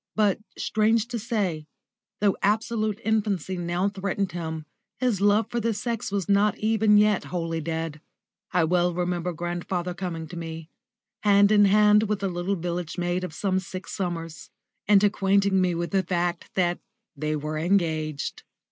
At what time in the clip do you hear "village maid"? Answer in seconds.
12.55-13.23